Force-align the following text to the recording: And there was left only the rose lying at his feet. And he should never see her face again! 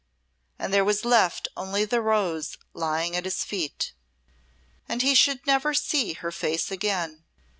And 0.57 0.73
there 0.73 0.83
was 0.83 1.05
left 1.05 1.47
only 1.55 1.85
the 1.85 2.01
rose 2.01 2.57
lying 2.73 3.15
at 3.15 3.25
his 3.25 3.43
feet. 3.43 3.93
And 4.89 5.03
he 5.03 5.13
should 5.13 5.45
never 5.45 5.75
see 5.75 6.13
her 6.13 6.31
face 6.31 6.71
again! 6.71 7.23